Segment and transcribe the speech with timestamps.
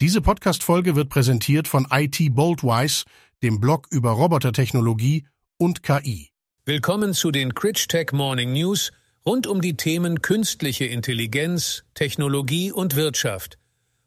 [0.00, 3.04] Diese Podcast-Folge wird präsentiert von IT Boldwise,
[3.42, 6.30] dem Blog über Robotertechnologie und KI.
[6.64, 8.92] Willkommen zu den Critch Morning News
[9.26, 13.58] rund um die Themen künstliche Intelligenz, Technologie und Wirtschaft.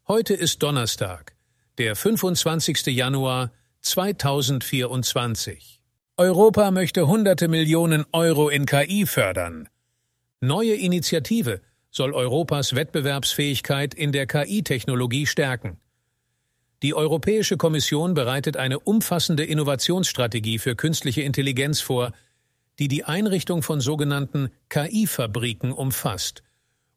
[0.08, 1.36] Heute ist Donnerstag,
[1.78, 2.86] der 25.
[2.86, 3.52] Januar
[3.82, 5.82] 2024.
[6.16, 9.68] Europa möchte hunderte Millionen Euro in KI fördern.
[10.40, 11.60] Neue Initiative
[11.92, 15.78] soll Europas Wettbewerbsfähigkeit in der KI-Technologie stärken.
[16.82, 22.14] Die Europäische Kommission bereitet eine umfassende Innovationsstrategie für künstliche Intelligenz vor,
[22.80, 26.42] die die Einrichtung von sogenannten KI-Fabriken umfasst,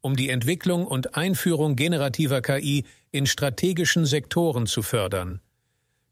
[0.01, 5.41] um die Entwicklung und Einführung generativer KI in strategischen Sektoren zu fördern.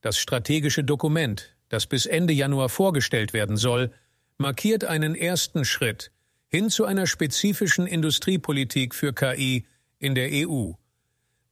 [0.03, 3.93] Das strategische Dokument, das bis Ende Januar vorgestellt werden soll,
[4.37, 6.11] markiert einen ersten Schritt
[6.53, 9.65] hin zu einer spezifischen Industriepolitik für KI
[9.99, 10.73] in der EU.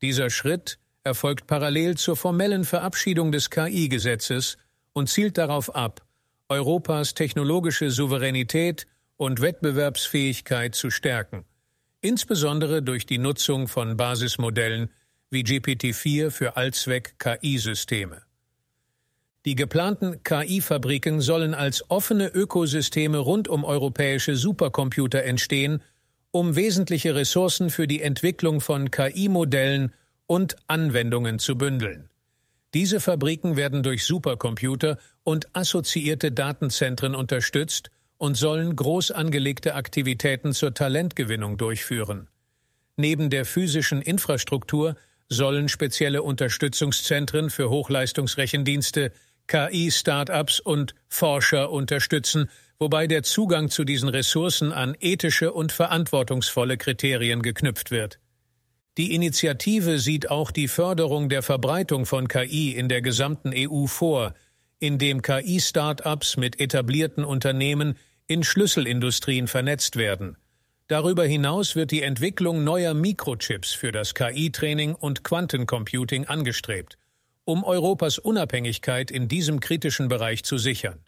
[0.02, 4.59] Dieser Schritt erfolgt parallel zur formellen Verabschiedung des KI-Gesetzes
[4.92, 6.04] und zielt darauf ab,
[6.48, 11.45] Europas technologische Souveränität und Wettbewerbsfähigkeit zu stärken,
[12.01, 14.90] insbesondere durch die Nutzung von Basismodellen
[15.30, 18.23] wie GPT-4 für Allzweck-KI-Systeme.
[19.46, 25.82] Die geplanten KI-Fabriken sollen als offene Ökosysteme rund um europäische Supercomputer entstehen,
[26.30, 29.95] um wesentliche Ressourcen für die Entwicklung von KI-Modellen
[30.27, 32.10] und Anwendungen zu bündeln.
[32.74, 40.75] Diese Fabriken werden durch Supercomputer und assoziierte Datenzentren unterstützt und sollen groß angelegte Aktivitäten zur
[40.75, 42.29] Talentgewinnung durchführen.
[42.97, 44.97] Neben der physischen Infrastruktur
[45.30, 49.13] sollen spezielle Unterstützungszentren für Hochleistungsrechendienste,
[49.51, 52.48] KI-Startups und Forscher unterstützen,
[52.79, 58.20] wobei der Zugang zu diesen Ressourcen an ethische und verantwortungsvolle Kriterien geknüpft wird.
[58.96, 64.34] Die Initiative sieht auch die Förderung der Verbreitung von KI in der gesamten EU vor,
[64.78, 67.97] indem KI-Start-ups mit etablierten Unternehmen
[68.28, 70.36] in Schlüsselindustrien vernetzt werden.
[70.86, 76.98] Darüber hinaus wird die Entwicklung neuer Mikrochips für das KI-Training und Quantencomputing angestrebt,
[77.50, 81.00] um Europas Unabhängigkeit in diesem kritischen Bereich zu sichern.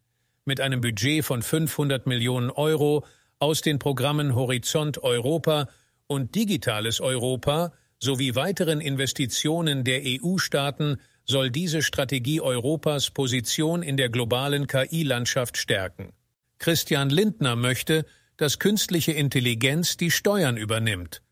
[0.44, 3.04] Mit einem Budget von 500 Millionen Euro
[3.38, 5.68] aus den Programmen Horizont Europa
[6.08, 14.08] und Digitales Europa sowie weiteren Investitionen der EU-Staaten soll diese Strategie Europas Position in der
[14.08, 16.12] globalen KI-Landschaft stärken.
[16.58, 18.04] Christian Lindner möchte,
[18.36, 21.22] dass künstliche Intelligenz die Steuern übernimmt.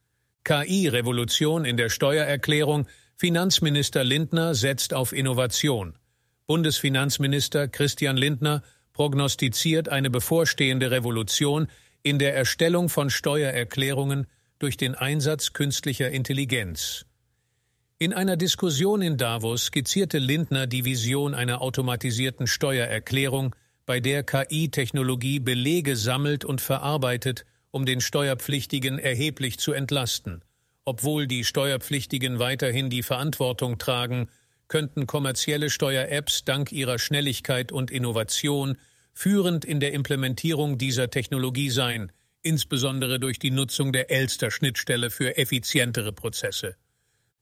[0.44, 2.86] KI-Revolution in der Steuererklärung
[3.20, 5.92] Finanzminister Lindner setzt auf Innovation.
[6.46, 8.62] Bundesfinanzminister Christian Lindner
[8.94, 11.66] prognostiziert eine bevorstehende Revolution
[12.02, 14.26] in der Erstellung von Steuererklärungen
[14.58, 17.04] durch den Einsatz künstlicher Intelligenz.
[17.98, 23.54] In einer Diskussion in Davos skizzierte Lindner die Vision einer automatisierten Steuererklärung,
[23.84, 30.42] bei der KI-Technologie Belege sammelt und verarbeitet, um den Steuerpflichtigen erheblich zu entlasten.
[30.84, 34.28] Obwohl die Steuerpflichtigen weiterhin die Verantwortung tragen,
[34.68, 38.78] könnten kommerzielle Steuer-Apps dank ihrer Schnelligkeit und Innovation
[39.12, 46.12] führend in der Implementierung dieser Technologie sein, insbesondere durch die Nutzung der Elster-Schnittstelle für effizientere
[46.12, 46.76] Prozesse.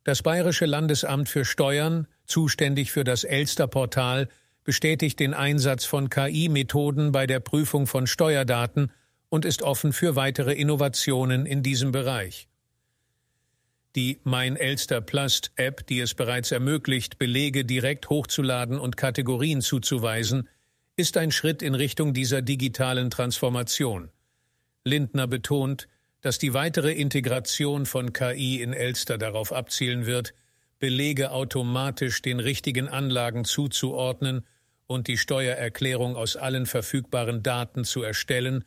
[0.04, 4.28] Das Bayerische Landesamt für Steuern, zuständig für das Elster-Portal,
[4.64, 8.90] bestätigt den Einsatz von KI-Methoden bei der Prüfung von Steuerdaten
[9.28, 12.48] und ist offen für weitere Innovationen in diesem Bereich.
[13.98, 20.48] Die Mein Elster Plus App, die es bereits ermöglicht, Belege direkt hochzuladen und Kategorien zuzuweisen,
[20.94, 24.10] ist ein Schritt in Richtung dieser digitalen Transformation.
[24.84, 25.88] Lindner betont,
[26.20, 30.32] dass die weitere Integration von KI in Elster darauf abzielen wird,
[30.78, 34.46] Belege automatisch den richtigen Anlagen zuzuordnen
[34.86, 38.64] und die Steuererklärung aus allen verfügbaren Daten zu erstellen,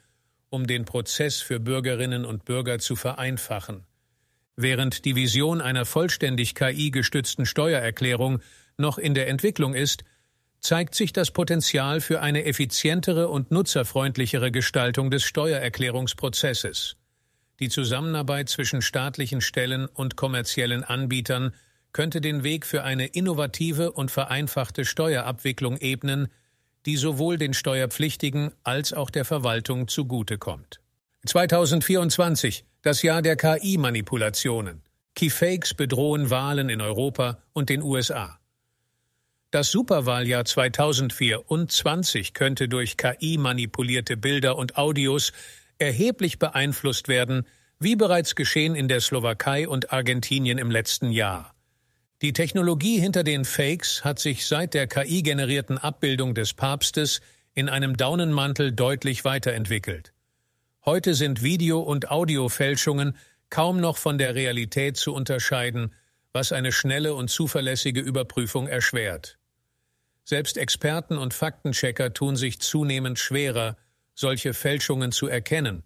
[0.49, 3.85] um den Prozess für Bürgerinnen und Bürger zu vereinfachen.
[4.55, 8.39] Während die Vision einer vollständig KI-gestützten Steuererklärung
[8.77, 10.03] noch in der Entwicklung ist,
[10.59, 16.97] zeigt sich das Potenzial für eine effizientere und nutzerfreundlichere Gestaltung des Steuererklärungsprozesses.
[17.59, 21.53] Die Zusammenarbeit zwischen staatlichen Stellen und kommerziellen Anbietern
[21.93, 26.27] könnte den Weg für eine innovative und vereinfachte Steuerabwicklung ebnen,
[26.85, 30.79] die sowohl den Steuerpflichtigen als auch der Verwaltung zugutekommt.
[31.25, 34.81] 2024, das Jahr der KI-Manipulationen.
[35.13, 38.39] Keyfakes bedrohen Wahlen in Europa und den USA.
[39.51, 45.31] Das Superwahljahr 2024 könnte durch KI manipulierte Bilder und Audios
[45.77, 47.45] erheblich beeinflusst werden,
[47.77, 51.53] wie bereits geschehen in der Slowakei und Argentinien im letzten Jahr.
[52.21, 57.21] Die Technologie hinter den Fakes hat sich seit der KI-generierten Abbildung des Papstes
[57.53, 60.13] in einem Daunenmantel deutlich weiterentwickelt.
[60.83, 63.15] Heute sind Video- und Audiofälschungen
[63.51, 65.93] kaum noch von der Realität zu unterscheiden,
[66.33, 69.37] was eine schnelle und zuverlässige Überprüfung erschwert.
[70.23, 73.77] Selbst Experten und Faktenchecker tun sich zunehmend schwerer,
[74.15, 75.83] solche Fälschungen zu erkennen,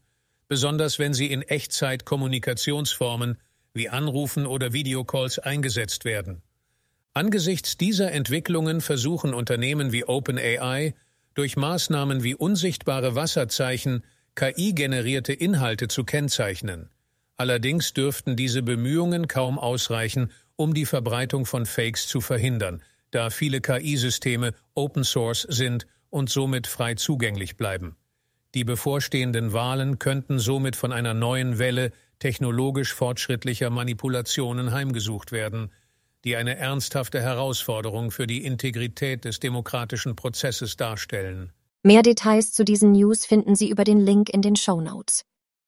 [0.47, 3.37] besonders wenn sie in Echtzeit Kommunikationsformen
[3.73, 6.41] wie Anrufen oder Videocalls eingesetzt werden.
[7.13, 10.95] Angesichts dieser Entwicklungen versuchen Unternehmen wie OpenAI
[11.33, 16.89] durch Maßnahmen wie unsichtbare Wasserzeichen KI-generierte Inhalte zu kennzeichnen.
[17.37, 23.61] Allerdings dürften diese Bemühungen kaum ausreichen, um die Verbreitung von Fakes zu verhindern, da viele
[23.61, 27.95] KI-Systeme Open Source sind und somit frei zugänglich bleiben.
[28.55, 35.71] Die bevorstehenden Wahlen könnten somit von einer neuen Welle technologisch fortschrittlicher Manipulationen heimgesucht werden,
[36.25, 41.51] die eine ernsthafte Herausforderung für die Integrität des demokratischen Prozesses darstellen.
[41.85, 45.23] Mehr Details zu diesen News finden Sie über den Link in den Show Notes.